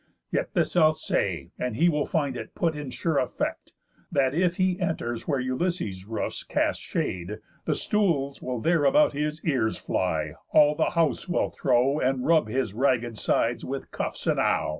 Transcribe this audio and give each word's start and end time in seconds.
Yet 0.31 0.55
this 0.55 0.75
I'll 0.75 0.93
say, 0.93 1.51
and 1.59 1.75
he 1.75 1.87
will 1.87 2.07
find 2.07 2.35
it 2.35 2.55
put 2.55 2.75
In 2.75 2.89
sure 2.89 3.19
effect, 3.19 3.73
that 4.11 4.33
if 4.33 4.55
he 4.55 4.79
enters 4.79 5.27
where 5.27 5.39
Ulysses' 5.39 6.07
roofs 6.07 6.41
cast 6.43 6.81
shade, 6.81 7.37
the 7.65 7.75
stools 7.75 8.41
will 8.41 8.59
there 8.59 8.83
About 8.83 9.13
his 9.13 9.45
ears 9.45 9.77
fly, 9.77 10.31
all 10.49 10.73
the 10.73 10.89
house 10.97 11.29
will 11.29 11.51
throw, 11.51 11.99
And 11.99 12.25
rub 12.25 12.47
his 12.49 12.73
ragged 12.73 13.15
sides 13.15 13.63
with 13.63 13.91
cuffs 13.91 14.25
enow." 14.25 14.69